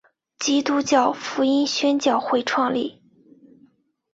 [0.39, 3.03] 基督教福音宣教会创立。